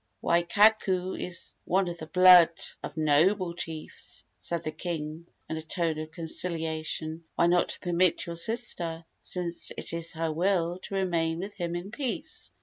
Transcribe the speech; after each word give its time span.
"Waikuku 0.23 1.13
is 1.15 1.53
of 1.69 1.97
the 1.99 2.09
blood 2.11 2.59
of 2.81 2.97
noble 2.97 3.53
chiefs," 3.53 4.25
said 4.39 4.63
the 4.63 4.71
king 4.71 5.27
in 5.47 5.57
a 5.57 5.61
tone 5.61 5.99
of 5.99 6.11
conciliation; 6.11 7.23
"why 7.35 7.45
not 7.45 7.77
permit 7.81 8.25
your 8.25 8.35
sister, 8.35 9.05
since 9.19 9.71
it 9.77 9.93
is 9.93 10.13
her 10.13 10.31
will, 10.31 10.79
to 10.79 10.95
remain 10.95 11.37
with 11.37 11.53
him 11.53 11.75
in 11.75 11.91
peace?" 11.91 12.49